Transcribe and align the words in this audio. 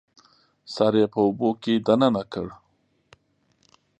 سر 0.73 0.93
یې 0.99 1.05
په 1.13 1.19
اوبو 1.25 1.49
کې 1.61 1.73
دننه 1.87 2.23
کړ 2.33 2.47